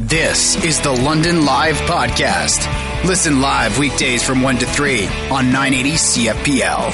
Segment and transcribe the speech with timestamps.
[0.00, 2.64] This is the London Live Podcast.
[3.04, 6.92] Listen live weekdays from 1 to 3 on 980 CFPL.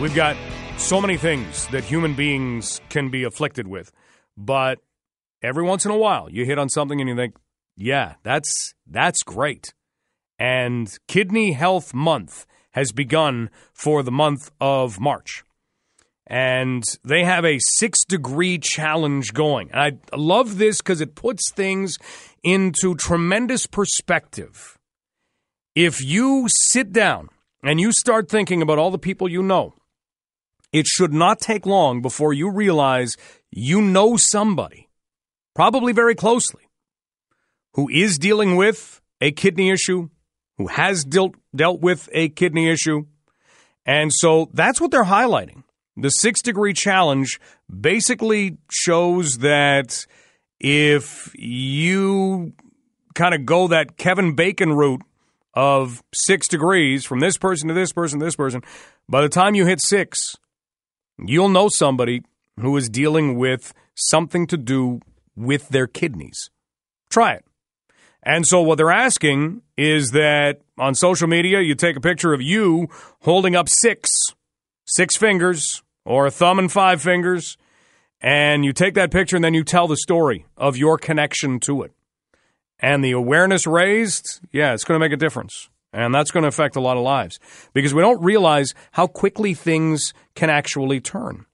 [0.00, 0.36] We've got
[0.76, 3.90] so many things that human beings can be afflicted with,
[4.36, 4.78] but
[5.42, 7.34] every once in a while you hit on something and you think,
[7.76, 9.74] yeah, that's that's great.
[10.38, 15.42] And Kidney Health Month has begun for the month of March
[16.28, 19.70] and they have a six degree challenge going.
[19.72, 21.98] And I love this because it puts things
[22.44, 24.78] into tremendous perspective.
[25.74, 27.30] If you sit down
[27.62, 29.74] and you start thinking about all the people you know,
[30.70, 33.16] it should not take long before you realize
[33.50, 34.88] you know somebody,
[35.54, 36.68] probably very closely,
[37.72, 40.10] who is dealing with a kidney issue,
[40.58, 43.06] who has dealt, dealt with a kidney issue.
[43.86, 45.62] And so that's what they're highlighting.
[46.00, 50.06] The six degree challenge basically shows that
[50.60, 52.52] if you
[53.14, 55.02] kind of go that Kevin Bacon route
[55.54, 58.62] of six degrees from this person to this person to this person,
[59.08, 60.36] by the time you hit six,
[61.18, 62.22] you'll know somebody
[62.60, 65.00] who is dealing with something to do
[65.34, 66.50] with their kidneys.
[67.10, 67.44] Try it.
[68.22, 72.40] And so what they're asking is that on social media, you take a picture of
[72.40, 72.88] you
[73.22, 74.10] holding up six,
[74.86, 77.58] six fingers, or a thumb and five fingers,
[78.22, 81.82] and you take that picture and then you tell the story of your connection to
[81.82, 81.92] it.
[82.80, 85.68] And the awareness raised, yeah, it's going to make a difference.
[85.92, 87.38] And that's going to affect a lot of lives
[87.74, 91.44] because we don't realize how quickly things can actually turn.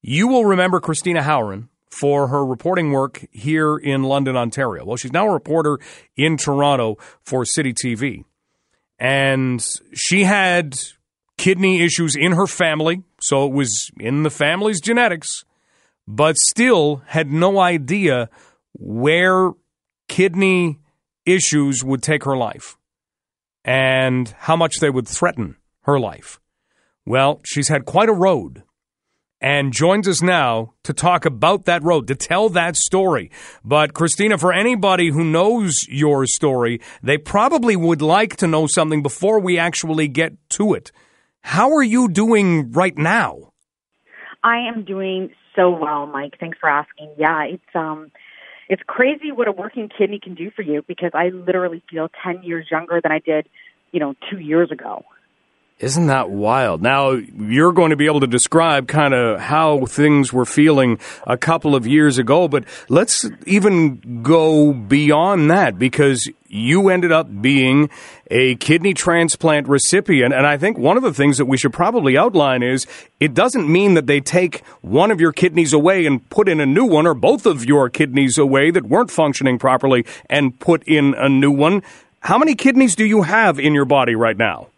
[0.00, 4.84] You will remember Christina Howorun for her reporting work here in London, Ontario.
[4.84, 5.78] Well, she's now a reporter
[6.16, 8.24] in Toronto for City TV.
[8.98, 10.78] And she had
[11.42, 15.44] kidney issues in her family, so it was in the family's genetics,
[16.06, 18.30] but still had no idea
[18.74, 19.50] where
[20.06, 20.78] kidney
[21.26, 22.76] issues would take her life
[23.64, 26.38] and how much they would threaten her life.
[27.04, 28.62] Well, she's had quite a road
[29.40, 33.32] and joins us now to talk about that road, to tell that story.
[33.64, 39.02] But, Christina, for anybody who knows your story, they probably would like to know something
[39.02, 40.92] before we actually get to it.
[41.42, 43.52] How are you doing right now?
[44.42, 46.36] I am doing so well, Mike.
[46.40, 47.12] Thanks for asking.
[47.18, 48.10] Yeah, it's um
[48.68, 52.42] it's crazy what a working kidney can do for you because I literally feel 10
[52.42, 53.48] years younger than I did,
[53.90, 55.04] you know, 2 years ago.
[55.82, 56.80] Isn't that wild?
[56.80, 61.36] Now, you're going to be able to describe kind of how things were feeling a
[61.36, 67.90] couple of years ago, but let's even go beyond that because you ended up being
[68.30, 70.32] a kidney transplant recipient.
[70.32, 72.86] And I think one of the things that we should probably outline is
[73.18, 76.66] it doesn't mean that they take one of your kidneys away and put in a
[76.66, 81.12] new one, or both of your kidneys away that weren't functioning properly and put in
[81.14, 81.82] a new one.
[82.20, 84.68] How many kidneys do you have in your body right now?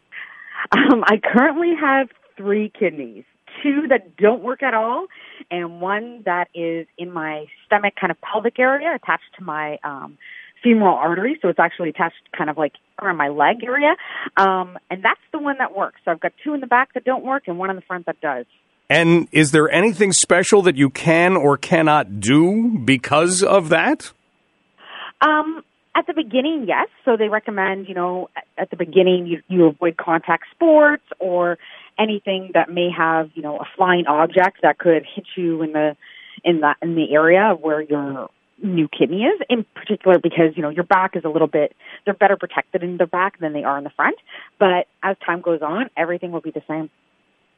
[0.73, 3.25] Um, I currently have three kidneys,
[3.63, 5.07] two that don't work at all,
[5.51, 10.19] and one that is in my stomach, kind of pelvic area, attached to my um,
[10.63, 11.39] femoral artery.
[11.43, 13.95] So it's actually attached kind of like around my leg area.
[14.37, 16.01] Um, and that's the one that works.
[16.05, 18.07] So I've got two in the back that don't work and one in the front
[18.07, 18.47] that does.
[18.91, 24.13] And is there anything special that you can or cannot do because of that?
[25.21, 25.63] Um,
[25.97, 26.89] at the beginning, yes.
[27.05, 28.29] So they recommend, you know,
[28.59, 31.59] at the beginning you, you avoid contact sports or
[31.99, 35.97] anything that may have, you know, a flying object that could hit you in the
[36.43, 38.29] in the in the area where your
[38.63, 39.41] new kidney is.
[39.49, 41.75] In particular, because you know your back is a little bit
[42.05, 44.17] they're better protected in the back than they are in the front.
[44.59, 46.91] But as time goes on, everything will be the same.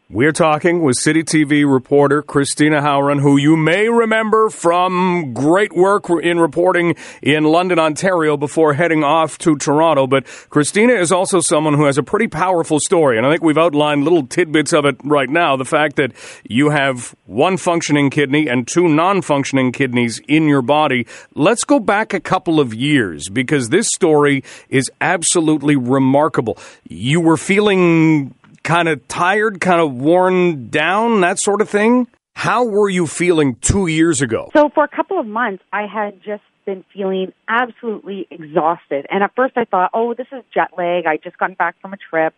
[0.09, 6.09] We're talking with City TV reporter Christina Howorun, who you may remember from great work
[6.23, 10.07] in reporting in London, Ontario before heading off to Toronto.
[10.07, 13.17] But Christina is also someone who has a pretty powerful story.
[13.19, 15.57] And I think we've outlined little tidbits of it right now.
[15.57, 16.13] The fact that
[16.45, 21.09] you have one functioning kidney and two non functioning kidneys in your body.
[21.35, 26.59] Let's go back a couple of years because this story is absolutely remarkable.
[26.85, 28.37] You were feeling
[28.67, 32.09] kind of tired, kind of worn down, that sort of thing?
[32.35, 34.51] How were you feeling two years ago?
[34.55, 39.07] So, for a couple of months, I had just been feeling absolutely exhausted.
[39.09, 41.07] And at first, I thought, oh, this is jet lag.
[41.07, 42.35] I just gotten back from a trip.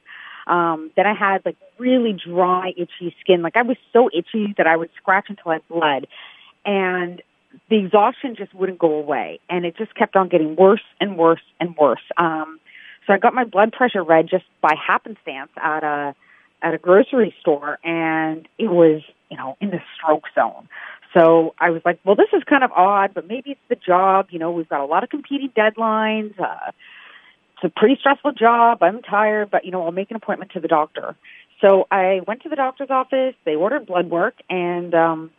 [0.46, 3.42] Um, then I had like really dry, itchy skin.
[3.42, 6.06] Like I was so itchy that I would scratch until I bled.
[6.64, 7.22] And
[7.70, 9.40] the exhaustion just wouldn't go away.
[9.48, 12.02] And it just kept on getting worse and worse and worse.
[12.18, 12.60] Um,
[13.08, 16.14] so I got my blood pressure read just by happenstance at a
[16.60, 19.00] at a grocery store, and it was
[19.30, 20.68] you know in the stroke zone.
[21.14, 24.26] So I was like, well, this is kind of odd, but maybe it's the job.
[24.30, 26.38] You know, we've got a lot of competing deadlines.
[26.38, 26.70] Uh,
[27.54, 28.82] it's a pretty stressful job.
[28.82, 31.16] I'm tired, but you know, I'll make an appointment to the doctor.
[31.62, 33.34] So I went to the doctor's office.
[33.44, 35.30] They ordered blood work, and um,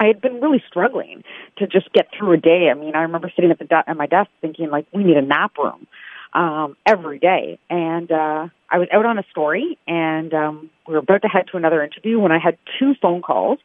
[0.00, 1.22] I had been really struggling
[1.58, 2.70] to just get through a day.
[2.70, 5.18] I mean, I remember sitting at the de- at my desk thinking, like, we need
[5.18, 5.86] a nap room
[6.34, 7.58] um, every day.
[7.70, 11.46] And uh, I was out on a story, and um, we were about to head
[11.52, 13.58] to another interview when I had two phone calls,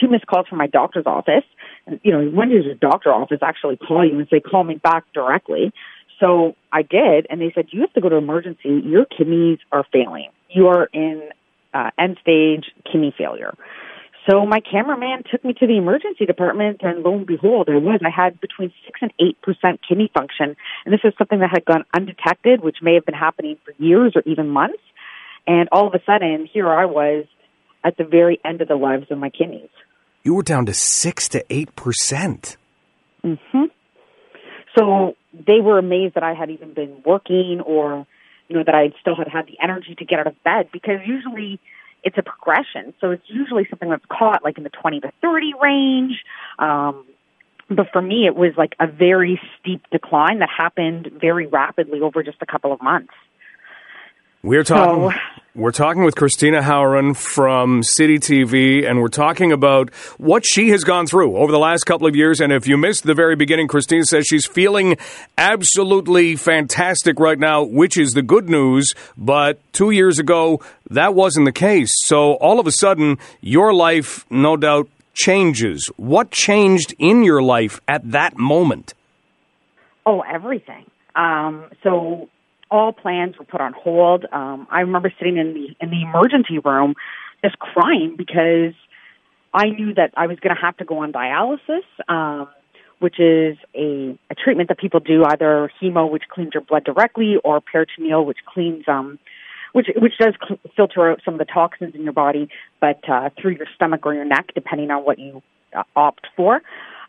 [0.00, 1.44] two missed calls from my doctor's office.
[1.86, 4.76] And, you know, when does your doctor office actually call you and say, call me
[4.76, 5.72] back directly?
[6.20, 8.80] So I did, and they said, you have to go to emergency.
[8.84, 10.28] Your kidneys are failing.
[10.48, 11.28] You are in
[11.74, 13.54] uh, end stage kidney failure.
[14.28, 18.00] So my cameraman took me to the emergency department, and lo and behold, I was.
[18.06, 20.54] I had between six and eight percent kidney function,
[20.84, 24.12] and this is something that had gone undetected, which may have been happening for years
[24.14, 24.82] or even months.
[25.46, 27.24] And all of a sudden, here I was
[27.82, 29.70] at the very end of the lives of my kidneys.
[30.22, 32.56] You were down to six to eight percent.
[33.24, 33.64] Mm-hmm.
[34.78, 38.06] So they were amazed that I had even been working, or
[38.48, 41.00] you know that I still had had the energy to get out of bed, because
[41.04, 41.58] usually
[42.02, 42.94] it's a progression.
[43.00, 46.24] So it's usually something that's caught like in the 20 to 30 range.
[46.58, 47.04] Um,
[47.68, 52.22] but for me, it was like a very steep decline that happened very rapidly over
[52.22, 53.14] just a couple of months.
[54.44, 55.10] We're talking.
[55.10, 55.18] So,
[55.54, 60.82] we're talking with Christina Howorun from City TV, and we're talking about what she has
[60.82, 62.40] gone through over the last couple of years.
[62.40, 64.96] And if you missed the very beginning, Christina says she's feeling
[65.38, 68.94] absolutely fantastic right now, which is the good news.
[69.16, 70.60] But two years ago,
[70.90, 71.94] that wasn't the case.
[71.98, 75.86] So all of a sudden, your life, no doubt, changes.
[75.98, 78.94] What changed in your life at that moment?
[80.04, 80.90] Oh, everything.
[81.14, 82.28] Um, so
[82.72, 84.24] all plans were put on hold.
[84.32, 86.94] Um, I remember sitting in the in the emergency room,
[87.44, 88.74] just crying because
[89.52, 92.48] I knew that I was going to have to go on dialysis, um,
[93.00, 97.36] which is a, a treatment that people do either hemo, which cleans your blood directly,
[97.44, 99.18] or peritoneal, which cleans um,
[99.72, 102.48] which which does cl- filter out some of the toxins in your body,
[102.80, 105.42] but uh, through your stomach or your neck, depending on what you
[105.76, 106.62] uh, opt for.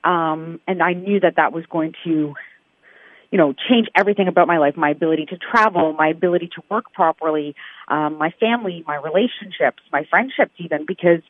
[0.04, 2.34] Um, and I knew that that was going to
[3.34, 6.94] you know, change everything about my life, my ability to travel, my ability to work
[6.94, 7.56] properly,
[7.88, 11.24] um, my family, my relationships, my friendships even, because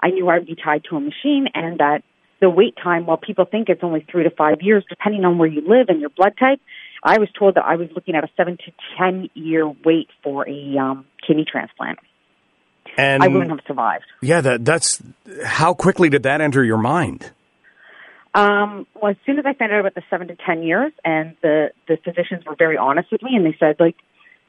[0.00, 2.04] I knew I would be tied to a machine and that
[2.40, 5.48] the wait time, while people think it's only three to five years, depending on where
[5.48, 6.60] you live and your blood type,
[7.02, 10.48] I was told that I was looking at a seven to ten year wait for
[10.48, 11.98] a um, kidney transplant.
[12.96, 14.04] And I wouldn't have survived.
[14.22, 15.02] Yeah, that, that's
[15.44, 17.32] how quickly did that enter your mind?
[18.34, 21.34] Um, well, as soon as I found out about the seven to ten years, and
[21.42, 23.96] the the physicians were very honest with me, and they said, like,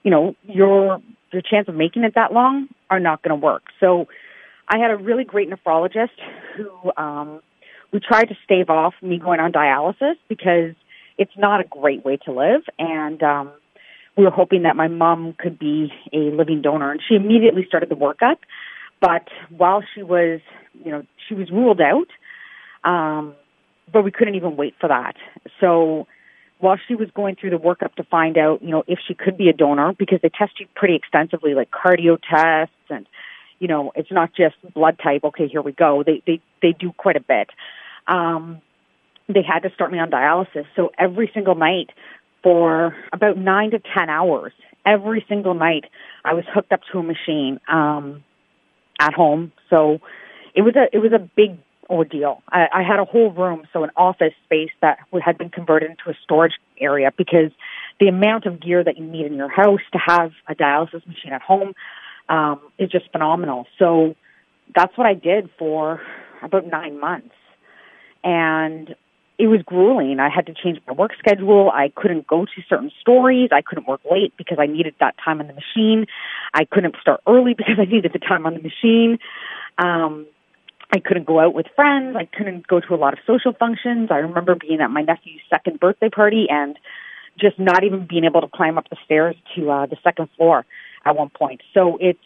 [0.03, 3.63] you know, your your chance of making it that long are not going to work.
[3.79, 4.07] So,
[4.67, 6.09] I had a really great nephrologist
[6.57, 7.41] who um,
[7.91, 10.75] we tried to stave off me going on dialysis because
[11.17, 13.51] it's not a great way to live, and um,
[14.17, 17.89] we were hoping that my mom could be a living donor, and she immediately started
[17.89, 18.37] the workup.
[18.99, 20.41] But while she was,
[20.83, 22.07] you know, she was ruled out.
[22.83, 23.35] Um,
[23.91, 25.15] but we couldn't even wait for that.
[25.59, 26.07] So
[26.59, 29.37] while she was going through the workup to find out, you know, if she could
[29.37, 33.07] be a donor, because they test you pretty extensively, like cardio tests and,
[33.59, 35.23] you know, it's not just blood type.
[35.23, 36.03] Okay, here we go.
[36.03, 37.49] They they they do quite a bit.
[38.07, 38.61] Um,
[39.27, 40.65] they had to start me on dialysis.
[40.75, 41.89] So every single night
[42.41, 44.53] for about nine to ten hours,
[44.85, 45.85] every single night,
[46.25, 48.23] I was hooked up to a machine um,
[48.99, 49.51] at home.
[49.69, 49.99] So
[50.55, 51.57] it was a it was a big
[51.89, 52.43] ordeal.
[52.49, 56.09] I, I had a whole room, so an office space that had been converted into
[56.09, 57.51] a storage area because
[57.99, 61.33] the amount of gear that you need in your house to have a dialysis machine
[61.33, 61.73] at home
[62.29, 63.65] um, is just phenomenal.
[63.77, 64.15] So
[64.75, 66.01] that's what I did for
[66.43, 67.33] about nine months.
[68.23, 68.95] And
[69.39, 70.19] it was grueling.
[70.19, 71.71] I had to change my work schedule.
[71.73, 73.49] I couldn't go to certain stories.
[73.53, 76.05] I couldn't work late because I needed that time on the machine.
[76.53, 79.17] I couldn't start early because I needed the time on the machine.
[79.77, 80.27] Um,
[80.91, 82.15] I couldn't go out with friends.
[82.17, 84.09] I couldn't go to a lot of social functions.
[84.11, 86.77] I remember being at my nephew's second birthday party and
[87.39, 90.65] just not even being able to climb up the stairs to uh, the second floor
[91.05, 91.61] at one point.
[91.73, 92.19] So it's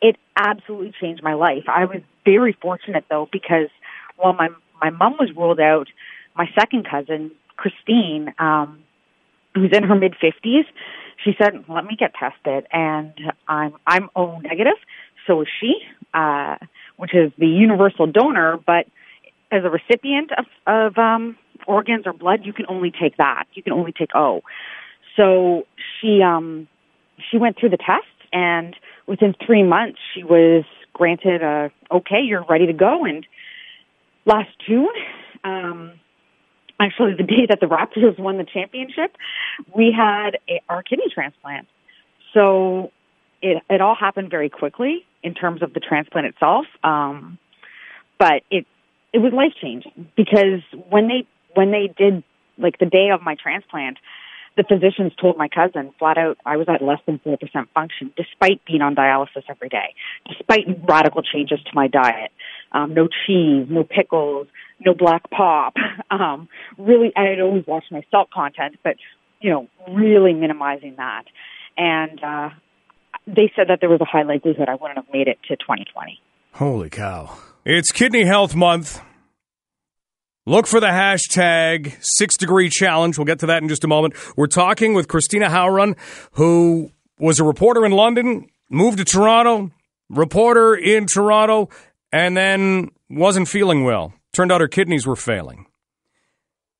[0.00, 1.64] it absolutely changed my life.
[1.68, 3.68] I was very fortunate though because
[4.16, 4.48] while my
[4.80, 5.88] my mom was ruled out,
[6.36, 8.80] my second cousin Christine, um,
[9.54, 10.66] who's in her mid fifties,
[11.24, 13.12] she said, "Let me get tested," and
[13.48, 14.76] I'm I'm O negative,
[15.26, 15.74] so is she.
[16.12, 16.56] Uh,
[17.02, 18.86] which is the universal donor, but
[19.50, 23.46] as a recipient of, of um, organs or blood, you can only take that.
[23.54, 24.42] You can only take O.
[25.16, 25.66] So
[26.00, 26.68] she um,
[27.28, 28.76] she went through the test, and
[29.08, 33.04] within three months, she was granted a okay, you're ready to go.
[33.04, 33.26] And
[34.24, 34.86] last June.
[35.42, 35.94] Um,
[36.78, 39.16] actually, the day that the Raptors won the championship,
[39.74, 41.66] we had a, our kidney transplant.
[42.32, 42.92] So
[43.42, 46.66] it it all happened very quickly in terms of the transplant itself.
[46.82, 47.38] Um,
[48.18, 48.66] but it
[49.12, 52.22] it was life changing because when they when they did
[52.58, 53.98] like the day of my transplant,
[54.56, 57.38] the physicians told my cousin flat out I was at less than 4%
[57.74, 59.94] function despite being on dialysis every day,
[60.28, 62.30] despite radical changes to my diet.
[62.72, 64.48] Um, no cheese, no pickles,
[64.84, 65.74] no black pop.
[66.10, 68.96] Um, really, I had always watched my salt content, but,
[69.40, 71.24] you know, really minimizing that.
[71.74, 72.50] And, uh,
[73.26, 76.20] they said that there was a high likelihood I wouldn't have made it to 2020.
[76.52, 77.38] Holy cow.
[77.64, 79.00] It's Kidney Health Month.
[80.44, 83.16] Look for the hashtag six degree challenge.
[83.16, 84.14] We'll get to that in just a moment.
[84.36, 85.96] We're talking with Christina Howorun,
[86.32, 89.70] who was a reporter in London, moved to Toronto,
[90.10, 91.68] reporter in Toronto,
[92.10, 94.12] and then wasn't feeling well.
[94.32, 95.66] Turned out her kidneys were failing.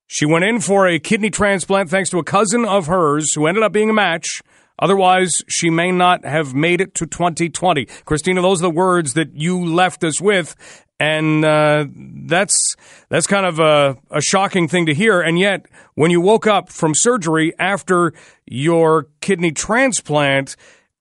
[0.08, 3.62] She went in for a kidney transplant thanks to a cousin of hers who ended
[3.62, 4.42] up being a match.
[4.82, 7.86] Otherwise, she may not have made it to 2020.
[8.04, 10.56] Christina, those are the words that you left us with
[11.02, 11.86] and uh,
[12.26, 12.76] that's
[13.08, 15.20] that's kind of a, a, shocking thing to hear.
[15.20, 18.12] And yet, when you woke up from surgery after
[18.46, 20.54] your kidney transplant,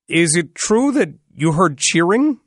[0.07, 2.39] is it true that you heard cheering?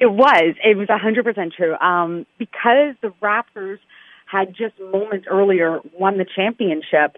[0.00, 0.54] It was.
[0.64, 1.76] It was hundred percent true.
[1.78, 3.78] Um, because the Raptors
[4.26, 7.16] had just moments earlier won the championship,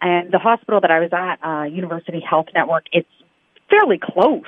[0.00, 3.08] and the hospital that I was at, uh, University Health Network, it's
[3.70, 4.42] fairly close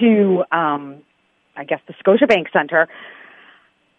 [0.00, 0.44] to.
[0.52, 1.02] Um,
[1.58, 2.86] I guess the Scotiabank Center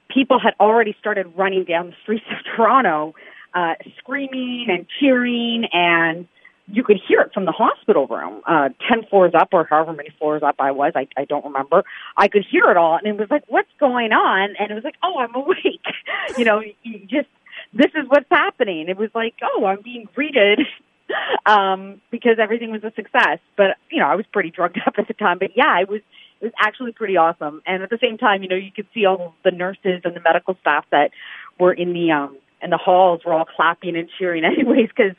[0.09, 3.13] people had already started running down the streets of Toronto,
[3.53, 6.27] uh, screaming and cheering, and
[6.69, 10.09] you could hear it from the hospital room, uh, 10 floors up or however many
[10.19, 10.91] floors up I was.
[10.95, 11.83] I, I don't remember.
[12.17, 14.55] I could hear it all, and it was like, what's going on?
[14.59, 15.85] And it was like, oh, I'm awake.
[16.37, 17.29] you know, you just,
[17.77, 18.89] this is what's happening.
[18.89, 20.59] It was like, oh, I'm being greeted
[21.45, 23.39] um, because everything was a success.
[23.55, 25.37] But, you know, I was pretty drugged up at the time.
[25.39, 26.01] But yeah, it was,
[26.41, 27.61] it was actually pretty awesome.
[27.65, 30.21] And at the same time, you know, you could see all the nurses and the
[30.21, 31.11] medical staff that
[31.59, 35.15] were in the um in the halls were all clapping and cheering anyways because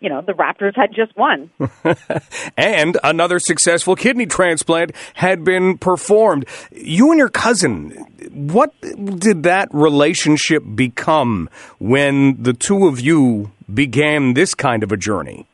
[0.00, 1.50] you know, the Raptors had just won.
[2.56, 6.46] and another successful kidney transplant had been performed.
[6.70, 7.90] You and your cousin,
[8.30, 11.48] what did that relationship become
[11.78, 15.46] when the two of you began this kind of a journey?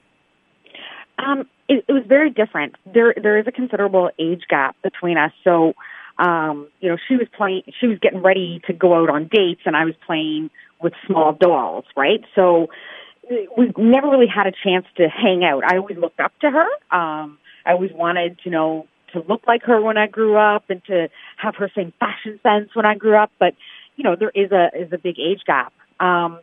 [1.19, 2.75] Um, it, it was very different.
[2.85, 5.33] There there is a considerable age gap between us.
[5.45, 5.75] So,
[6.19, 9.63] um, you know, she was playing, she was getting ready to go out on dates,
[9.65, 10.51] and I was playing
[10.83, 12.25] with small dolls, right?
[12.35, 12.69] So,
[13.57, 15.63] we never really had a chance to hang out.
[15.65, 16.67] I always looked up to her.
[16.97, 20.85] Um, I always wanted to know to look like her when I grew up and
[20.87, 23.31] to have her same fashion sense when I grew up.
[23.39, 23.55] But
[23.97, 26.41] you know, there is a is a big age gap, um,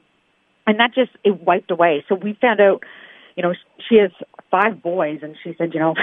[0.65, 2.05] and that just it wiped away.
[2.07, 2.83] So we found out
[3.37, 3.53] you know,
[3.87, 4.11] she has
[4.51, 5.95] five boys, and she said, you know,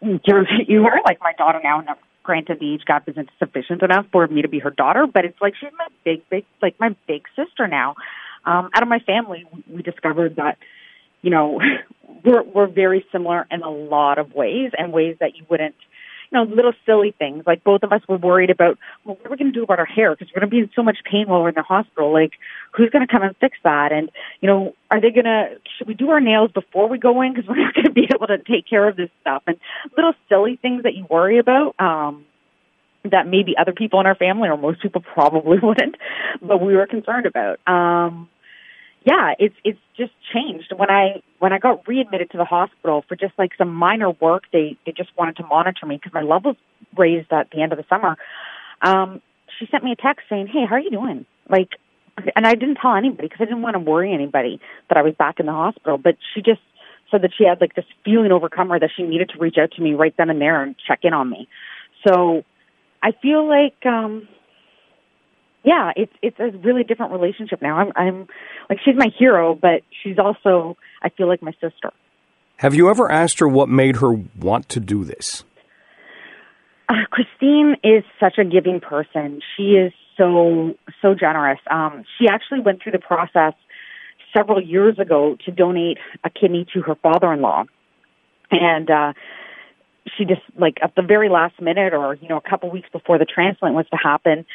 [0.24, 1.78] you're, you are like my daughter now.
[1.78, 1.88] And
[2.24, 5.40] granted, the age gap isn't sufficient enough for me to be her daughter, but it's
[5.40, 7.94] like she's my big, big, like my big sister now.
[8.46, 10.58] Um, out of my family, we discovered that,
[11.22, 11.60] you know,
[12.24, 15.74] we're we're very similar in a lot of ways, and ways that you wouldn't
[16.30, 17.44] you know, little silly things.
[17.46, 19.78] Like both of us were worried about, well, what are we going to do about
[19.78, 20.14] our hair?
[20.14, 22.12] Because we're going to be in so much pain while we're in the hospital.
[22.12, 22.32] Like,
[22.72, 23.92] who's going to come and fix that?
[23.92, 24.10] And,
[24.40, 27.34] you know, are they going to, should we do our nails before we go in?
[27.34, 29.42] Because we're not going to be able to take care of this stuff.
[29.46, 29.58] And
[29.96, 31.74] little silly things that you worry about.
[31.78, 32.24] Um,
[33.10, 35.94] that maybe other people in our family or most people probably wouldn't,
[36.42, 37.60] but we were concerned about.
[37.64, 38.28] Um,
[39.06, 40.72] yeah, it's it's just changed.
[40.76, 44.42] When I when I got readmitted to the hospital for just like some minor work,
[44.52, 46.56] they they just wanted to monitor me because my levels
[46.98, 48.16] raised at the end of the summer.
[48.82, 49.22] Um,
[49.58, 51.68] she sent me a text saying, "Hey, how are you doing?" Like,
[52.34, 55.14] and I didn't tell anybody because I didn't want to worry anybody that I was
[55.14, 55.98] back in the hospital.
[55.98, 56.60] But she just
[57.12, 59.70] said that she had like this feeling overcome her that she needed to reach out
[59.76, 61.48] to me right then and there and check in on me.
[62.04, 62.42] So
[63.04, 64.26] I feel like um
[65.66, 67.76] yeah, it's it's a really different relationship now.
[67.76, 68.28] I'm I'm
[68.70, 71.92] like she's my hero, but she's also I feel like my sister.
[72.58, 75.44] Have you ever asked her what made her want to do this?
[76.88, 79.40] Uh, Christine is such a giving person.
[79.56, 81.58] She is so so generous.
[81.68, 83.54] Um, she actually went through the process
[84.34, 87.64] several years ago to donate a kidney to her father-in-law,
[88.52, 89.12] and uh,
[90.16, 93.18] she just like at the very last minute, or you know, a couple weeks before
[93.18, 94.46] the transplant was to happen,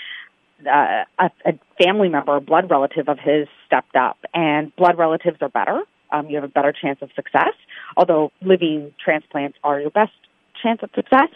[0.68, 4.18] uh, a, a family member, a blood relative of his, stepped up.
[4.34, 5.82] And blood relatives are better.
[6.12, 7.54] Um, you have a better chance of success,
[7.96, 10.12] although living transplants are your best
[10.62, 11.30] chance of success.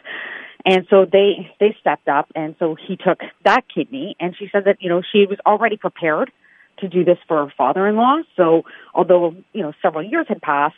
[0.66, 4.16] And so they they stepped up, and so he took that kidney.
[4.20, 6.32] And she said that you know she was already prepared
[6.80, 8.24] to do this for her father-in-law.
[8.36, 8.64] So
[8.94, 10.76] although you know several years had passed,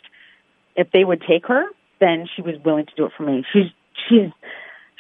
[0.75, 1.65] if they would take her,
[1.99, 3.45] then she was willing to do it for me.
[3.53, 3.71] She's
[4.09, 4.29] she's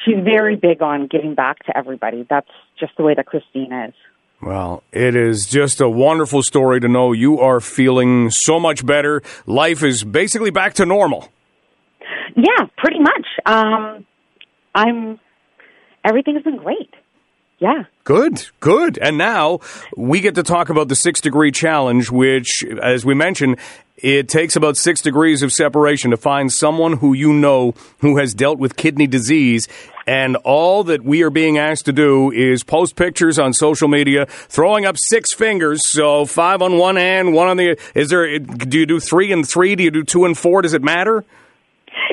[0.03, 2.25] she's very big on giving back to everybody.
[2.29, 2.49] That's
[2.79, 3.93] just the way that Christine is.
[4.41, 9.23] Well, it is just a wonderful story to know you are feeling so much better.
[9.47, 11.29] Life is basically back to normal.
[12.35, 13.25] Yeah, pretty much.
[13.45, 14.05] Um,
[14.75, 15.19] I'm.
[16.05, 16.93] Everything's been great.
[17.59, 17.83] Yeah.
[18.03, 18.99] Good, good.
[18.99, 19.59] And now
[19.95, 23.57] we get to talk about the six degree challenge, which, as we mentioned,
[23.97, 28.35] it takes about six degrees of separation to find someone who you know who has
[28.35, 29.67] dealt with kidney disease.
[30.05, 34.25] And all that we are being asked to do is post pictures on social media,
[34.27, 35.85] throwing up six fingers.
[35.85, 37.77] So five on one hand, one on the.
[37.95, 38.39] Is there?
[38.39, 39.75] Do you do three and three?
[39.75, 40.61] Do you do two and four?
[40.61, 41.25] Does it matter?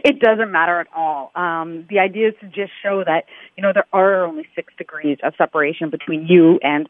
[0.02, 1.30] It doesn't matter at all.
[1.34, 3.26] Um, the idea is to just show that
[3.56, 6.88] you know there are only six degrees of separation between you and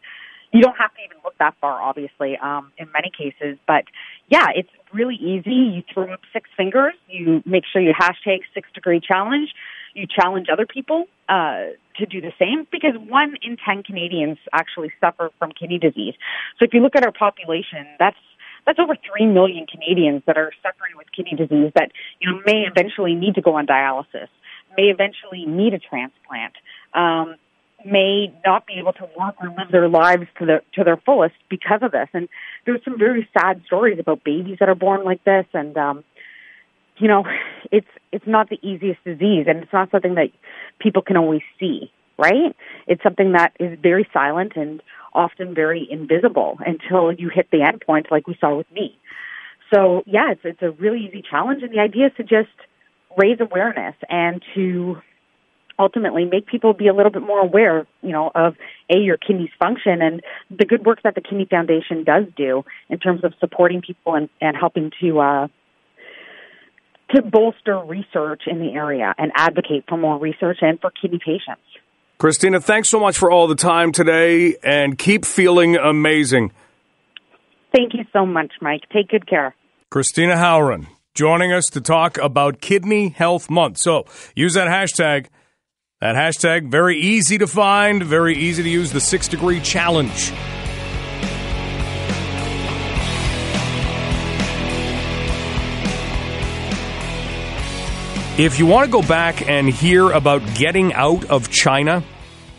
[0.54, 3.58] you don't have to even look that far, obviously, um, in many cases.
[3.66, 3.84] But
[4.28, 5.50] yeah, it's really easy.
[5.50, 6.94] You throw up six fingers.
[7.08, 9.50] You make sure you hashtag six degree challenge.
[9.94, 14.92] You challenge other people uh, to do the same because one in ten Canadians actually
[15.00, 16.14] suffer from kidney disease.
[16.58, 18.16] So if you look at our population, that's
[18.66, 22.64] that's over three million Canadians that are suffering with kidney disease that you know may
[22.66, 24.28] eventually need to go on dialysis,
[24.76, 26.54] may eventually need a transplant.
[26.94, 27.36] Um,
[27.84, 31.34] may not be able to work or live their lives to the to their fullest
[31.48, 32.08] because of this.
[32.12, 32.28] And
[32.64, 36.04] there's some very sad stories about babies that are born like this and um
[36.96, 37.24] you know,
[37.72, 40.30] it's it's not the easiest disease and it's not something that
[40.78, 42.54] people can always see, right?
[42.86, 47.82] It's something that is very silent and often very invisible until you hit the end
[47.84, 48.98] point like we saw with me.
[49.72, 52.54] So yeah, it's it's a really easy challenge and the idea is to just
[53.16, 54.96] raise awareness and to
[55.78, 58.54] ultimately make people be a little bit more aware, you know, of
[58.90, 62.98] a your kidneys function and the good work that the Kidney Foundation does do in
[62.98, 65.48] terms of supporting people and, and helping to uh,
[67.14, 71.62] to bolster research in the area and advocate for more research and for kidney patients.
[72.18, 76.52] Christina, thanks so much for all the time today and keep feeling amazing.
[77.74, 78.82] Thank you so much, Mike.
[78.92, 79.54] Take good care.
[79.90, 83.78] Christina Howorun joining us to talk about Kidney Health Month.
[83.78, 85.26] So use that hashtag
[86.00, 90.32] that hashtag, very easy to find, very easy to use, the six degree challenge.
[98.36, 102.02] If you want to go back and hear about getting out of China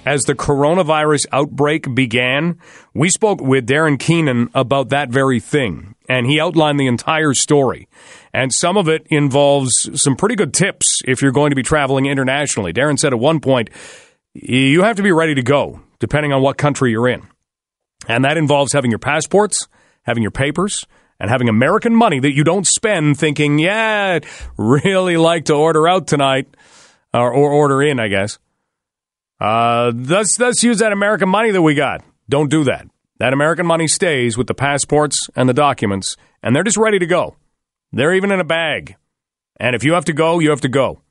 [0.05, 2.57] as the coronavirus outbreak began,
[2.93, 7.89] we spoke with Darren Keenan about that very thing, and he outlined the entire story.
[8.35, 12.05] And some of it involves some pretty good tips if you're going to be traveling
[12.05, 12.73] internationally.
[12.73, 13.69] Darren said at one point,
[14.33, 17.25] you have to be ready to go, depending on what country you're in.
[18.09, 19.69] And that involves having your passports,
[20.03, 20.85] having your papers,
[21.17, 24.25] and having American money that you don't spend thinking, yeah, I'd
[24.57, 26.53] really like to order out tonight,
[27.13, 28.37] or, or order in, I guess.
[29.39, 32.03] Uh, let's, let's use that American money that we got.
[32.27, 32.85] Don't do that.
[33.19, 37.05] That American money stays with the passports and the documents, and they're just ready to
[37.05, 37.37] go.
[37.91, 38.95] They're even in a bag.
[39.57, 41.01] And if you have to go, you have to go.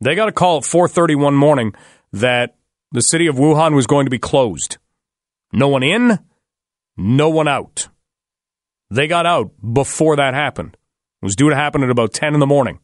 [0.00, 1.74] They got a call at 4:30 one morning
[2.12, 2.56] that
[2.92, 4.78] the city of Wuhan was going to be closed.
[5.52, 6.18] No one in,
[6.96, 7.88] no one out.
[8.90, 10.76] They got out before that happened.
[11.22, 12.80] It was due to happen at about 10 in the morning.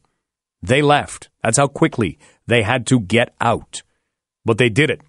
[0.61, 1.29] They left.
[1.43, 3.81] That's how quickly they had to get out.
[4.43, 5.01] But they did it.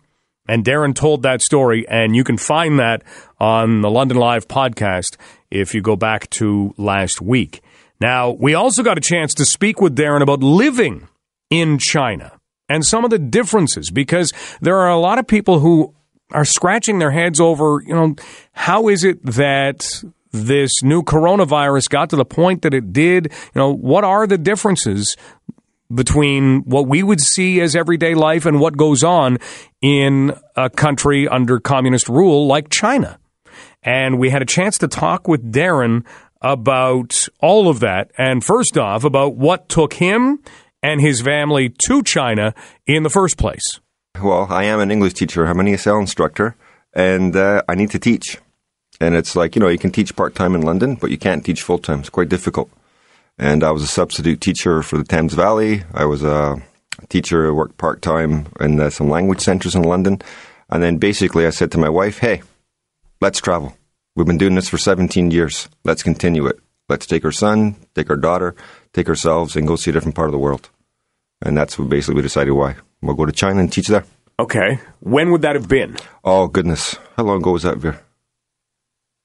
[0.49, 3.03] And Darren told that story, and you can find that
[3.41, 5.17] on the London Live podcast
[5.51, 7.61] if you go back to last week.
[8.01, 11.09] Now, we also got a chance to speak with Darren about living
[11.51, 15.95] in China and some of the differences because there are a lot of people who
[16.33, 18.15] are scratching their heads over, you know,
[18.53, 23.27] how is it that this new coronavirus got to the point that it did?
[23.55, 25.17] You know, what are the differences
[25.95, 29.39] between what we would see as everyday life and what goes on
[29.81, 33.19] in a country under communist rule like China?
[33.83, 36.05] And we had a chance to talk with Darren
[36.41, 38.11] about all of that.
[38.19, 40.41] And first off, about what took him
[40.83, 42.55] and his family to China
[42.87, 43.81] in the first place.
[44.23, 46.57] Well, I am an English teacher, I'm an ESL instructor,
[46.95, 48.39] and uh, I need to teach.
[49.01, 51.45] And it's like, you know, you can teach part time in London, but you can't
[51.45, 52.01] teach full time.
[52.01, 52.71] It's quite difficult.
[53.39, 55.85] And I was a substitute teacher for the Thames Valley.
[55.93, 56.63] I was a
[57.11, 60.23] teacher who worked part time in uh, some language centers in London.
[60.71, 62.43] And then basically I said to my wife, hey,
[63.21, 63.77] let's travel.
[64.17, 65.69] We've been doing this for 17 years.
[65.85, 66.59] Let's continue it.
[66.89, 68.55] Let's take our son, take our daughter,
[68.93, 70.71] take ourselves, and go see a different part of the world.
[71.43, 72.77] And that's what basically we decided why.
[73.03, 74.05] We'll go to China and teach there.
[74.41, 74.81] Okay.
[75.01, 75.97] When would that have been?
[76.25, 76.97] Oh, goodness.
[77.17, 78.01] How long ago was that, Veer?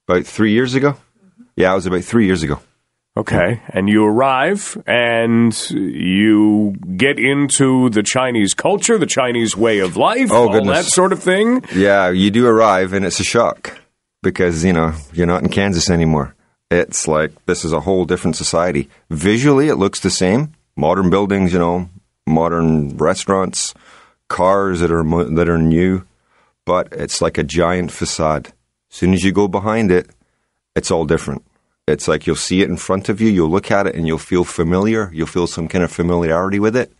[0.07, 0.91] About three years ago?
[0.93, 1.43] Mm-hmm.
[1.55, 2.59] Yeah, it was about three years ago.
[3.15, 3.61] Okay.
[3.69, 10.29] And you arrive and you get into the Chinese culture, the Chinese way of life,
[10.31, 10.85] Oh, all goodness.
[10.85, 11.63] that sort of thing.
[11.73, 13.77] Yeah, you do arrive and it's a shock
[14.21, 16.35] because, you know, you're not in Kansas anymore.
[16.69, 18.89] It's like this is a whole different society.
[19.09, 20.53] Visually, it looks the same.
[20.75, 21.89] Modern buildings, you know,
[22.25, 23.73] modern restaurants,
[24.29, 25.03] cars that are
[25.35, 26.05] that are new,
[26.65, 28.47] but it's like a giant facade.
[28.47, 30.09] As soon as you go behind it,
[30.75, 31.43] it's all different.
[31.87, 34.17] It's like you'll see it in front of you, you'll look at it and you'll
[34.17, 36.93] feel familiar, you'll feel some kind of familiarity with it.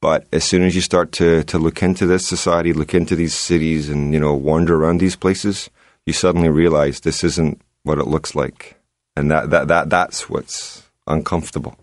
[0.00, 3.34] But as soon as you start to, to look into this society, look into these
[3.34, 5.70] cities and, you know, wander around these places,
[6.06, 8.76] you suddenly realize this isn't what it looks like.
[9.16, 11.76] And that, that, that that's what's uncomfortable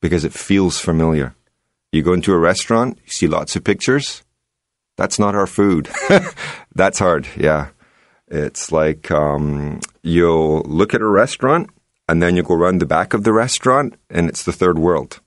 [0.00, 1.34] because it feels familiar.
[1.92, 4.22] You go into a restaurant, you see lots of pictures.
[4.96, 5.88] That's not our food.
[6.74, 7.68] that's hard, yeah.
[8.28, 11.70] It's like um, you'll look at a restaurant
[12.08, 15.20] and then you go around the back of the restaurant and it's the third world.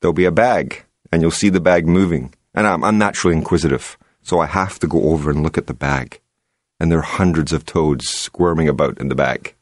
[0.00, 2.34] There'll be a bag and you'll see the bag moving.
[2.54, 5.74] And I'm, I'm naturally inquisitive, so I have to go over and look at the
[5.74, 6.20] bag.
[6.78, 9.54] And there are hundreds of toads squirming about in the bag.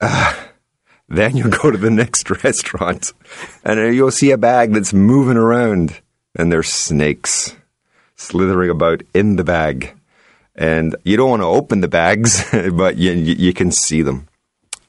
[0.00, 0.48] Ah,
[1.08, 3.12] then you go to the next restaurant
[3.64, 6.00] and you'll see a bag that's moving around
[6.36, 7.54] and there's snakes
[8.16, 9.94] slithering about in the bag.
[10.54, 14.28] And you don't want to open the bags, but you, you, you can see them.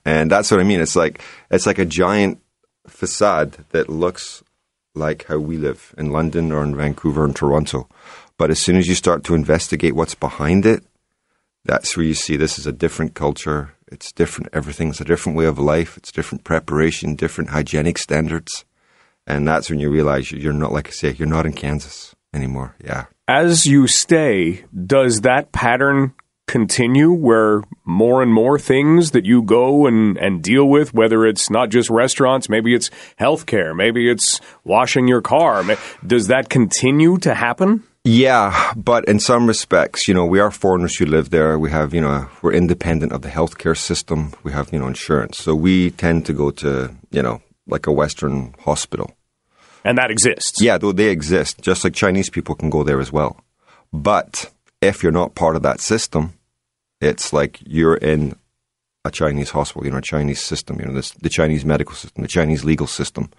[0.04, 0.82] And that's what I mean.
[0.82, 2.42] It's like it's like a giant
[2.88, 4.44] facade that looks
[4.96, 7.88] like how we live in London or in Vancouver and Toronto.
[8.38, 10.84] But as soon as you start to investigate what's behind it,
[11.66, 13.76] that's where you see this is a different culture.
[13.92, 14.50] It's different.
[14.54, 15.98] Everything's a different way of life.
[15.98, 18.66] It's different preparation, different hygienic standards.
[19.28, 22.76] And that's when you realize you're not, like I say, you're not in Kansas anymore.
[22.84, 23.06] Yeah.
[23.28, 26.14] As you stay, does that pattern
[26.48, 31.48] continue where more and more things that you go and, and deal with, whether it's
[31.52, 35.64] not just restaurants, maybe it's healthcare, maybe it's washing your car,
[36.06, 37.84] does that continue to happen?
[38.06, 41.60] Yeah, but in some respects, you know, we are foreigners who live there.
[41.60, 44.34] We have, you know, we're independent of the healthcare system.
[44.44, 45.38] We have, you know, insurance.
[45.38, 49.14] So we tend to go to, you know, like a Western hospital.
[49.84, 50.62] And that exists.
[50.62, 53.42] Yeah, though they exist, just like Chinese people can go there as well.
[53.92, 54.50] But
[54.82, 56.34] if you're not part of that system,
[57.02, 58.36] it's like you're in
[59.04, 62.22] a Chinese hospital, you know, a Chinese system, you know, this, the Chinese medical system,
[62.22, 63.30] the Chinese legal system.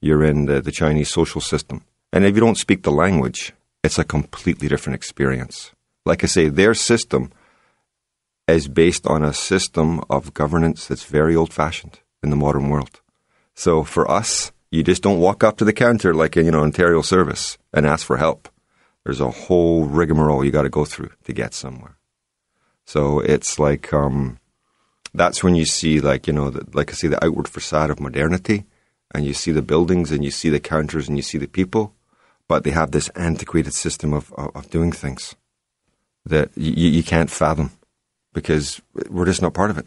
[0.00, 1.82] You're in the, the Chinese social system.
[2.12, 3.52] And if you don't speak the language,
[3.86, 5.70] it's a completely different experience.
[6.04, 7.32] Like I say, their system
[8.46, 13.00] is based on a system of governance that's very old fashioned in the modern world.
[13.54, 16.62] So for us, you just don't walk up to the counter like a you know
[16.62, 18.48] Ontario service and ask for help.
[19.04, 21.96] There's a whole rigmarole you got to go through to get somewhere.
[22.84, 24.38] So it's like um,
[25.14, 28.00] that's when you see like you know the, like I say the outward facade of
[28.00, 28.64] modernity,
[29.14, 31.94] and you see the buildings and you see the counters and you see the people,
[32.48, 35.34] but they have this antiquated system of of, of doing things
[36.24, 37.70] that you, you can't fathom
[38.32, 39.86] because we're just not part of it.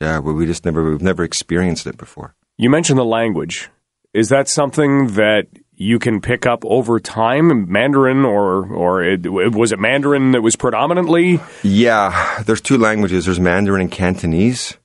[0.00, 2.34] Yeah, we, we just never we've never experienced it before.
[2.58, 3.70] You mentioned the language.
[4.12, 9.72] Is that something that you can pick up over time, Mandarin, or or it, was
[9.72, 11.40] it Mandarin that was predominantly?
[11.62, 13.24] Yeah, there's two languages.
[13.24, 14.76] There's Mandarin and Cantonese.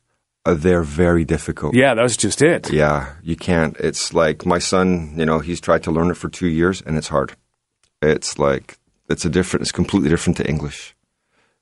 [0.47, 1.75] Uh, they're very difficult.
[1.75, 2.71] Yeah, that was just it.
[2.71, 3.75] Yeah, you can't.
[3.81, 5.13] It's like my son.
[5.17, 7.35] You know, he's tried to learn it for two years, and it's hard.
[8.01, 8.77] It's like
[9.09, 9.63] it's a different.
[9.63, 10.95] It's completely different to English.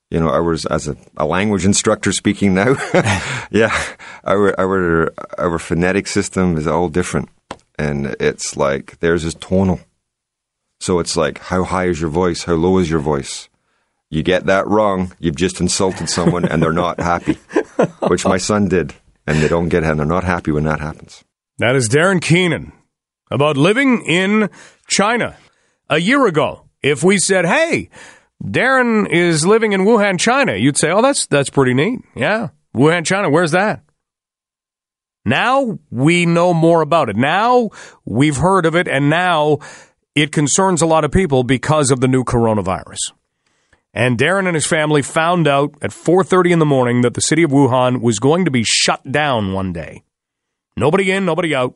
[0.08, 2.76] You know, I was as a, a language instructor speaking now.
[3.50, 3.76] yeah,
[4.22, 7.28] our our our phonetic system is all different,
[7.76, 9.80] and it's like theirs is tonal.
[10.78, 12.44] So it's like how high is your voice?
[12.44, 13.48] How low is your voice?
[14.10, 17.34] You get that wrong, you've just insulted someone, and they're not happy.
[18.08, 18.94] Which my son did,
[19.26, 21.24] and they don't get it, and they're not happy when that happens.
[21.58, 22.72] That is Darren Keenan
[23.30, 24.48] about living in
[24.88, 25.36] China.
[25.88, 27.90] A year ago, if we said, "Hey,"
[28.42, 33.04] Darren is living in Wuhan, China, you'd say, "Oh, that's that's pretty neat." Yeah, Wuhan,
[33.04, 33.30] China.
[33.30, 33.82] Where's that?
[35.24, 37.16] Now we know more about it.
[37.16, 37.70] Now
[38.04, 39.58] we've heard of it, and now
[40.14, 43.12] it concerns a lot of people because of the new coronavirus.
[43.96, 47.42] And Darren and his family found out at 4:30 in the morning that the city
[47.42, 50.02] of Wuhan was going to be shut down one day.
[50.76, 51.74] Nobody in, nobody out.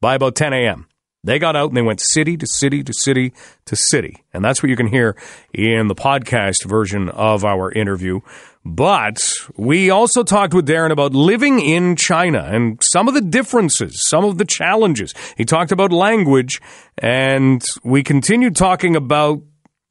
[0.00, 0.86] By about 10 a.m.,
[1.24, 3.32] they got out and they went city to city to city
[3.66, 4.22] to city.
[4.32, 5.16] And that's what you can hear
[5.52, 8.20] in the podcast version of our interview
[8.64, 9.20] But
[9.56, 14.24] we also talked with Darren about living in China and some of the differences, some
[14.24, 15.12] of the challenges.
[15.36, 16.60] He talked about language,
[16.98, 19.42] and we continued talking about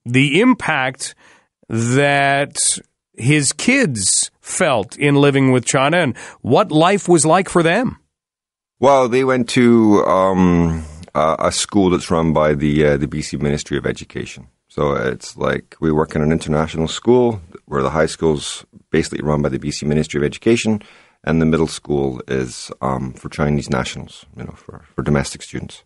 [0.06, 1.16] the impact
[1.72, 2.58] that
[3.14, 7.98] his kids felt in living with China and what life was like for them.
[8.80, 10.84] Well, they went to um,
[11.16, 14.48] a, school that's run by the uh, the BC Ministry of Education.
[14.68, 19.42] So it's like we work in an international school where the high school's basically run
[19.42, 20.82] by the BC Ministry of Education,
[21.24, 25.84] and the middle school is um, for Chinese nationals, you know, for, for domestic students.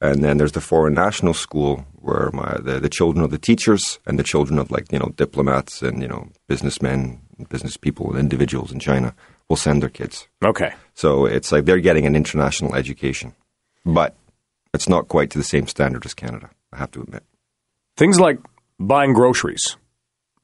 [0.00, 3.98] And then there's the foreign national school where my, the, the children of the teachers
[4.06, 8.18] and the children of like, you know, diplomats and, you know, businessmen, business people and
[8.18, 9.14] individuals in China
[9.48, 10.26] will send their kids.
[10.42, 10.72] Okay.
[10.94, 13.34] So it's like they're getting an international education.
[13.84, 14.16] But
[14.72, 17.24] it's not quite to the same standard as Canada, I have to admit.
[17.96, 18.38] Things like
[18.78, 19.76] buying groceries.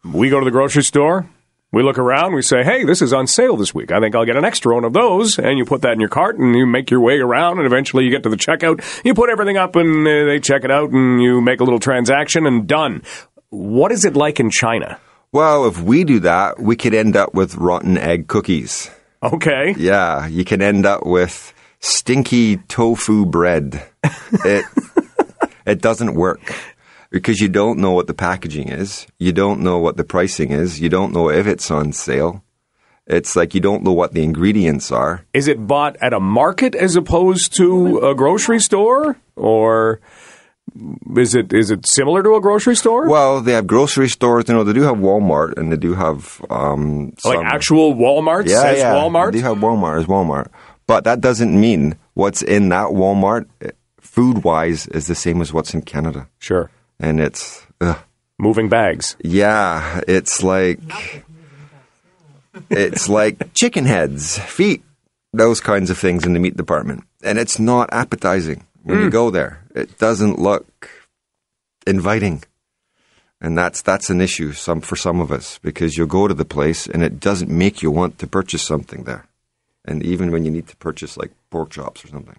[0.04, 1.28] We go to the grocery store,
[1.76, 3.92] we look around, we say, hey, this is on sale this week.
[3.92, 5.38] I think I'll get an extra one of those.
[5.38, 8.04] And you put that in your cart and you make your way around, and eventually
[8.04, 8.82] you get to the checkout.
[9.04, 12.46] You put everything up and they check it out, and you make a little transaction
[12.46, 13.02] and done.
[13.50, 14.98] What is it like in China?
[15.32, 18.90] Well, if we do that, we could end up with rotten egg cookies.
[19.22, 19.74] Okay.
[19.76, 23.82] Yeah, you can end up with stinky tofu bread.
[24.46, 24.64] it
[25.66, 26.40] it doesn't work
[27.16, 29.06] because you don't know what the packaging is.
[29.18, 30.82] You don't know what the pricing is.
[30.82, 32.44] You don't know if it's on sale.
[33.06, 35.24] It's like you don't know what the ingredients are.
[35.32, 39.16] Is it bought at a market as opposed to a grocery store?
[39.34, 39.98] Or
[41.16, 43.08] is it is it similar to a grocery store?
[43.08, 44.44] Well, they have grocery stores.
[44.48, 48.72] You know, they do have Walmart, and they do have um, like actual Walmart yeah,
[48.72, 48.94] yeah.
[48.94, 49.32] Walmart?
[49.32, 50.48] They do have Walmart as Walmart,
[50.86, 53.46] but that doesn't mean what's in that Walmart,
[54.02, 56.70] food wise, is the same as what's in Canada, Sure.
[56.98, 57.66] And it's.
[57.80, 57.98] Ugh.
[58.38, 59.16] Moving bags.
[59.22, 60.80] Yeah, it's like
[62.70, 64.82] it's like chicken heads, feet,
[65.32, 69.12] those kinds of things in the meat department, and it's not appetizing when you mm.
[69.12, 69.64] go there.
[69.74, 70.90] It doesn't look
[71.86, 72.42] inviting,
[73.40, 76.44] and that's that's an issue some for some of us because you'll go to the
[76.44, 79.26] place and it doesn't make you want to purchase something there,
[79.84, 82.36] and even when you need to purchase like pork chops or something.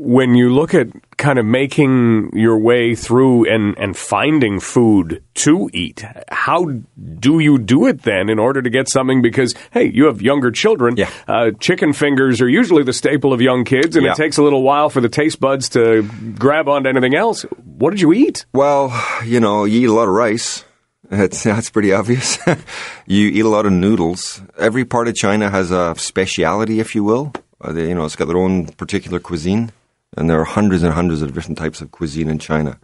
[0.00, 5.68] When you look at kind of making your way through and, and finding food to
[5.72, 6.70] eat, how
[7.18, 9.22] do you do it then in order to get something?
[9.22, 10.96] Because, hey, you have younger children.
[10.96, 11.10] Yeah.
[11.26, 14.12] Uh, chicken fingers are usually the staple of young kids, and Yeah.
[14.12, 16.08] it takes a little while for the taste buds to
[16.38, 17.42] grab onto anything else.
[17.42, 18.46] What did you eat?
[18.52, 18.92] Well,
[19.26, 20.64] you know, you eat a lot of rice.
[21.10, 22.38] It's, that's pretty obvious.
[23.06, 24.42] you eat a lot of noodles.
[24.58, 27.32] Every part of China has a speciality, if you will.
[27.60, 29.72] Uh, they, you know, it's got their own particular cuisine,
[30.16, 32.78] and there are hundreds and hundreds of different types of cuisine in China.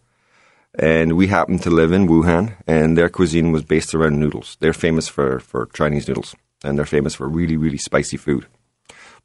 [0.77, 4.57] And we happened to live in Wuhan, and their cuisine was based around noodles.
[4.61, 6.35] They're famous for, for Chinese noodles,
[6.65, 8.47] and they're famous for really, really spicy food.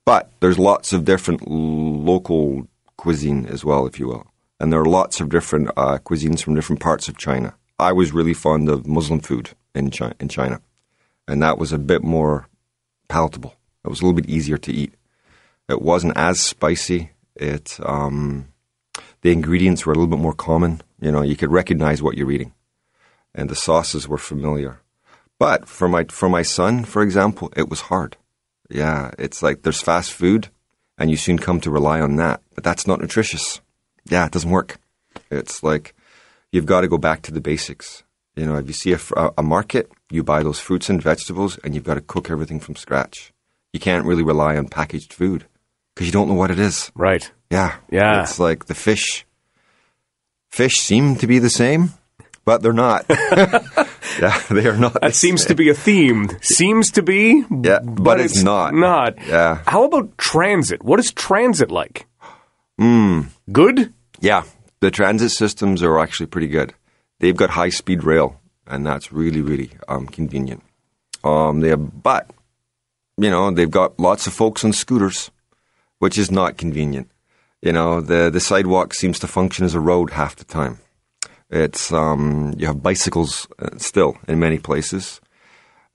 [0.05, 4.27] But there's lots of different local cuisine as well, if you will.
[4.59, 7.55] And there are lots of different uh, cuisines from different parts of China.
[7.79, 10.61] I was really fond of Muslim food in China, in China,
[11.27, 12.49] and that was a bit more
[13.07, 13.55] palatable.
[13.85, 14.93] It was a little bit easier to eat.
[15.69, 17.11] It wasn't as spicy.
[17.39, 18.49] It um,
[19.21, 20.81] the ingredients were a little bit more common.
[20.99, 22.53] You know, you could recognize what you're eating,
[23.33, 24.81] and the sauces were familiar.
[25.39, 28.17] But for my for my son, for example, it was hard.
[28.69, 30.49] Yeah, it's like there's fast food,
[30.97, 32.41] and you soon come to rely on that.
[32.53, 33.61] But that's not nutritious.
[34.03, 34.77] Yeah, it doesn't work.
[35.31, 35.95] It's like
[36.51, 38.03] you've got to go back to the basics.
[38.35, 38.99] You know, if you see a,
[39.37, 42.75] a market, you buy those fruits and vegetables, and you've got to cook everything from
[42.75, 43.31] scratch.
[43.71, 45.45] You can't really rely on packaged food
[45.99, 46.93] because you don't know what it is.
[46.95, 47.29] Right.
[47.51, 48.21] Yeah, Yeah.
[48.21, 49.25] It's like the fish.
[50.49, 51.91] Fish seem to be the same,
[52.45, 53.05] but they're not.
[53.09, 55.01] yeah, they are not.
[55.01, 56.29] That seems to be a theme.
[56.41, 58.73] Seems to be, Yeah, but it's not.
[58.73, 59.17] Not.
[59.27, 59.61] Yeah.
[59.67, 60.83] How about transit?
[60.83, 62.07] What is transit like?
[62.79, 63.27] Mm.
[63.51, 63.93] Good.
[64.21, 64.43] Yeah,
[64.79, 66.73] the transit systems are actually pretty good.
[67.19, 70.63] They've got high speed rail, and that's really, really um, convenient.
[71.25, 72.31] Um, they have, but
[73.17, 75.29] you know, they've got lots of folks on scooters,
[75.99, 77.09] which is not convenient.
[77.61, 80.79] You know, the the sidewalk seems to function as a road half the time.
[81.49, 85.19] It's um, you have bicycles uh, still in many places.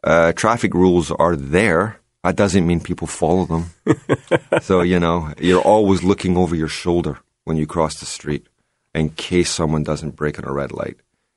[0.02, 2.00] Uh, traffic rules are there.
[2.22, 3.70] That doesn't mean people follow them.
[4.60, 8.46] so you know, you're always looking over your shoulder when you cross the street,
[8.94, 10.96] in case someone doesn't brake on a red light,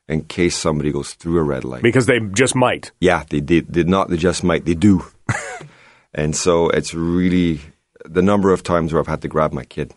[0.09, 1.83] in case somebody goes through a red light.
[1.83, 2.91] Because they just might.
[2.99, 3.71] Yeah, they did.
[3.71, 4.09] Did not.
[4.09, 4.65] They just might.
[4.65, 5.05] They do.
[6.13, 7.61] and so it's really
[8.07, 9.93] the number of times where I've had to grab my kid.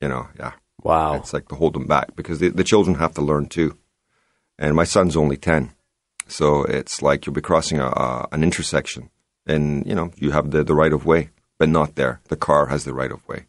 [0.00, 0.52] You know, yeah.
[0.82, 1.14] Wow.
[1.14, 3.76] It's like to hold them back because the, the children have to learn too.
[4.58, 5.72] and my son's only ten,
[6.26, 9.10] so it's like you'll be crossing a, a, an intersection,
[9.46, 12.20] and you know you have the, the right of way, but not there.
[12.28, 13.46] The car has the right of way,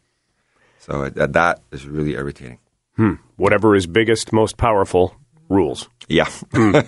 [0.78, 2.58] so uh, that is really irritating.
[2.96, 3.14] Hmm.
[3.36, 5.14] Whatever is biggest, most powerful
[5.48, 5.88] rules.
[6.08, 6.28] Yeah.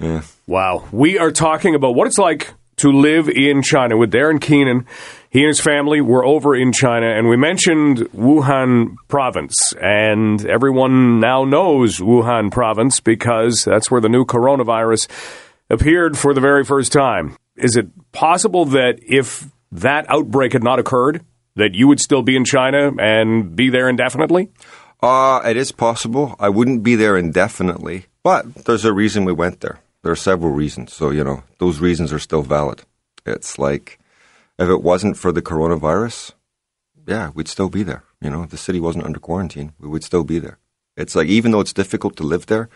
[0.00, 0.22] yeah.
[0.46, 0.88] Wow.
[0.92, 4.86] We are talking about what it's like to live in China with Darren Keenan.
[5.30, 9.72] He and his family were over in China, and we mentioned Wuhan province.
[9.80, 15.08] And everyone now knows Wuhan province because that's where the new coronavirus
[15.70, 17.36] appeared for the very first time.
[17.56, 21.24] Is it possible that if that outbreak had not occurred,
[21.56, 24.50] that you would still be in China and be there indefinitely?
[25.02, 26.36] Uh, it is possible.
[26.38, 29.80] I wouldn't be there indefinitely, but there's a reason we went there.
[30.02, 30.92] There are several reasons.
[30.92, 32.82] So, you know, those reasons are still valid.
[33.24, 33.98] It's like
[34.58, 36.32] if it wasn't for the coronavirus,
[37.06, 38.04] yeah, we'd still be there.
[38.20, 40.58] You know, if the city wasn't under quarantine, we would still be there.
[40.96, 42.68] It's like even though it's difficult to live there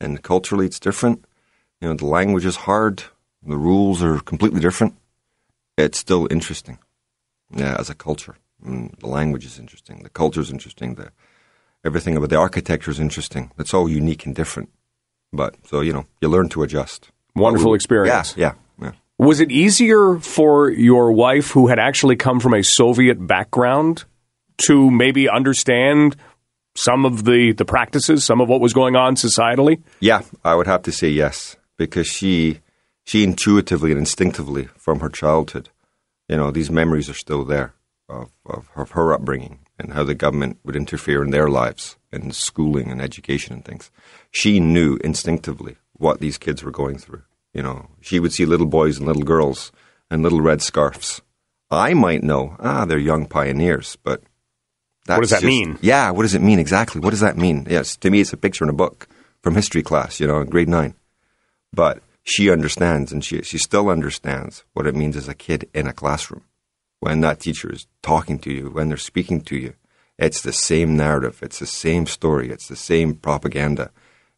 [0.00, 1.24] and culturally it's different,
[1.80, 3.04] you know, the language is hard,
[3.42, 4.96] the rules are completely different,
[5.76, 6.78] it's still interesting.
[7.50, 8.36] Yeah, as a culture.
[8.64, 11.10] And the language is interesting, the culture is interesting, the
[11.84, 13.50] everything about the architecture is interesting.
[13.58, 14.70] It's all unique and different.
[15.34, 17.10] But so you know, you learn to adjust.
[17.34, 18.34] Wonderful experience.
[18.36, 18.92] Yeah, yeah, yeah.
[19.18, 24.04] Was it easier for your wife, who had actually come from a Soviet background,
[24.68, 26.16] to maybe understand
[26.76, 29.82] some of the the practices, some of what was going on societally?
[30.00, 32.60] Yeah, I would have to say yes because she
[33.04, 35.68] she intuitively and instinctively from her childhood,
[36.28, 37.74] you know, these memories are still there
[38.08, 42.34] of, of, of her upbringing and how the government would interfere in their lives and
[42.34, 43.90] schooling and education and things.
[44.30, 47.22] She knew instinctively what these kids were going through.
[47.52, 49.72] You know, she would see little boys and little girls
[50.10, 51.22] and little red scarves.
[51.70, 54.22] I might know, ah, they're young pioneers, but
[55.06, 55.78] what does that just, mean?
[55.82, 57.00] Yeah, what does it mean exactly?
[57.00, 57.66] What does that mean?
[57.68, 59.06] Yes, to me, it's a picture in a book
[59.42, 60.94] from history class, you know, in grade nine.
[61.72, 65.86] But she understands, and she she still understands what it means as a kid in
[65.86, 66.44] a classroom
[67.00, 69.74] when that teacher is talking to you, when they're speaking to you.
[70.18, 71.40] It's the same narrative.
[71.42, 72.50] It's the same story.
[72.50, 73.90] It's the same propaganda.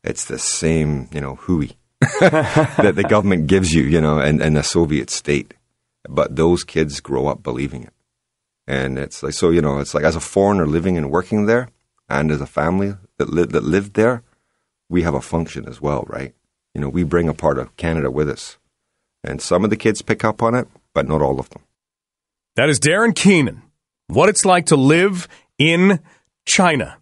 [0.03, 1.77] It's the same, you know, hooey
[2.21, 5.55] that the government gives you, you know, and, in the Soviet state.
[6.09, 7.93] But those kids grow up believing it.
[8.67, 11.69] And it's like, so, you know, it's like as a foreigner living and working there,
[12.09, 14.23] and as a family that, li- that lived there,
[14.89, 16.35] we have a function as well, right?
[16.75, 18.59] You know, we bring a part of Canada with us.
[19.25, 21.63] And some of the kids pick up on it, but not all of them.
[22.55, 23.63] That is Darren Keenan.
[24.07, 25.27] What it's like to live
[25.59, 26.01] in
[26.45, 26.99] China.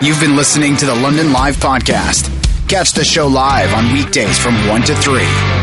[0.00, 2.28] You've been listening to the London Live Podcast.
[2.68, 5.59] Catch the show live on weekdays from 1 to 3.